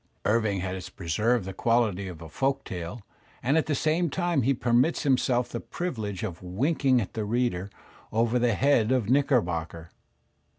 [0.25, 3.03] Irving has preserved the quality of a folk tale,
[3.43, 7.69] and at the same time he permits himself the privilege of winking at the reader
[8.11, 9.91] over the head of Knickerbocker.